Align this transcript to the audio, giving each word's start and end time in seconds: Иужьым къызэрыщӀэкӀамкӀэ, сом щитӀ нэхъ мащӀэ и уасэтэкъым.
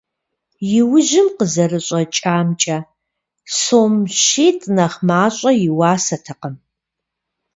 Иужьым 0.77 1.27
къызэрыщӀэкӀамкӀэ, 1.37 2.77
сом 3.59 3.93
щитӀ 4.21 4.67
нэхъ 4.75 4.99
мащӀэ 5.07 5.51
и 5.67 5.69
уасэтэкъым. 5.77 6.55